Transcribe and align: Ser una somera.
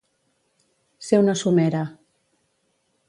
Ser 1.09 1.19
una 1.25 1.37
somera. 1.43 1.85